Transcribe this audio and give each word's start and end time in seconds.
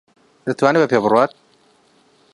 دەتوانێت 0.45 0.79
بە 0.83 0.87
پێ 0.91 0.97
بڕوات. 1.03 1.31